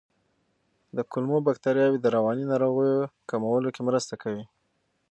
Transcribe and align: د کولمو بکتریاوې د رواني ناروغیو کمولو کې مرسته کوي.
د 0.95 0.97
کولمو 1.11 1.37
بکتریاوې 1.47 1.99
د 2.01 2.07
رواني 2.15 2.45
ناروغیو 2.51 3.11
کمولو 3.29 3.67
کې 3.75 3.81
مرسته 3.89 4.13
کوي. 4.23 4.43